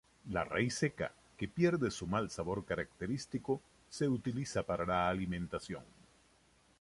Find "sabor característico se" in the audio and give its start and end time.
2.31-4.07